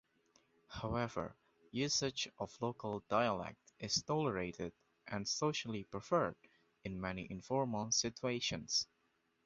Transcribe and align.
However, 0.67 1.35
usage 1.69 2.27
of 2.39 2.59
local 2.59 3.01
dialect 3.01 3.71
is 3.77 4.01
tolerated 4.01 4.73
and 5.05 5.27
socially 5.29 5.83
preferred 5.83 6.37
in 6.83 6.99
many 6.99 7.27
informal 7.29 7.91
situations. 7.91 8.87